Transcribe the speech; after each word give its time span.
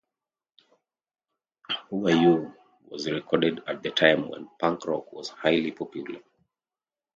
"Who 1.91 2.07
Are 2.07 2.15
You" 2.15 2.55
was 2.87 3.05
recorded 3.07 3.61
at 3.67 3.83
the 3.83 3.91
time 3.91 4.29
when 4.29 4.49
punk 4.57 4.87
rock 4.87 5.13
was 5.13 5.29
highly 5.29 5.69
popular. 5.69 6.21